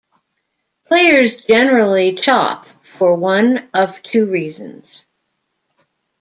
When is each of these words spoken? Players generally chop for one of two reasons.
Players 0.87 1.41
generally 1.41 2.15
chop 2.15 2.65
for 2.83 3.15
one 3.15 3.69
of 3.71 4.01
two 4.01 4.31
reasons. 4.31 5.05